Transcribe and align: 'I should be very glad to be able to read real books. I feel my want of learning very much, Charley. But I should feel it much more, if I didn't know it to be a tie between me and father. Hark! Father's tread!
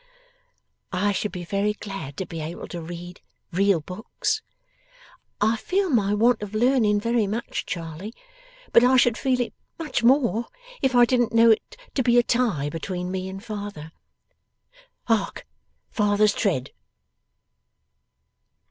'I 0.91 1.11
should 1.11 1.31
be 1.31 1.45
very 1.45 1.73
glad 1.73 2.17
to 2.17 2.25
be 2.25 2.41
able 2.41 2.67
to 2.69 2.81
read 2.81 3.21
real 3.51 3.79
books. 3.81 4.41
I 5.39 5.57
feel 5.57 5.91
my 5.91 6.11
want 6.15 6.41
of 6.41 6.55
learning 6.55 6.99
very 6.99 7.27
much, 7.27 7.67
Charley. 7.67 8.11
But 8.73 8.83
I 8.83 8.97
should 8.97 9.15
feel 9.15 9.39
it 9.39 9.53
much 9.77 10.01
more, 10.03 10.47
if 10.81 10.95
I 10.95 11.05
didn't 11.05 11.33
know 11.35 11.51
it 11.51 11.77
to 11.93 12.01
be 12.01 12.17
a 12.17 12.23
tie 12.23 12.67
between 12.67 13.11
me 13.11 13.29
and 13.29 13.43
father. 13.43 13.91
Hark! 15.03 15.45
Father's 15.91 16.33
tread! 16.33 16.71